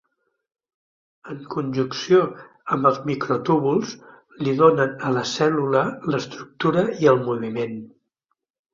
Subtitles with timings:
[1.33, 2.21] En conjunció
[2.77, 3.93] amb els microtúbuls
[4.43, 7.83] li donen a la cèl·lula l'estructura i el moviment.